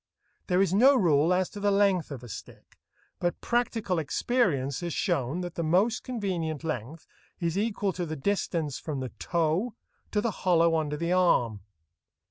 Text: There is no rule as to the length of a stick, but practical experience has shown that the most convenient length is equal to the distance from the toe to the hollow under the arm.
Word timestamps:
There 0.47 0.63
is 0.63 0.73
no 0.73 0.95
rule 0.95 1.31
as 1.31 1.47
to 1.51 1.59
the 1.59 1.69
length 1.69 2.09
of 2.09 2.23
a 2.23 2.27
stick, 2.27 2.79
but 3.19 3.39
practical 3.39 3.99
experience 3.99 4.79
has 4.79 4.95
shown 4.95 5.41
that 5.41 5.53
the 5.53 5.63
most 5.63 6.01
convenient 6.01 6.63
length 6.63 7.05
is 7.39 7.55
equal 7.55 7.93
to 7.93 8.07
the 8.07 8.15
distance 8.15 8.79
from 8.79 8.99
the 8.99 9.09
toe 9.19 9.75
to 10.09 10.19
the 10.19 10.31
hollow 10.31 10.75
under 10.75 10.97
the 10.97 11.11
arm. 11.13 11.59